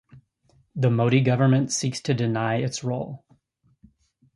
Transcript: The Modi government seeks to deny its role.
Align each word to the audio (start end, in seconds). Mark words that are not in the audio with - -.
The 0.75 0.89
Modi 0.89 1.21
government 1.21 1.71
seeks 1.71 2.01
to 2.01 2.15
deny 2.15 2.55
its 2.55 2.83
role. 2.83 3.23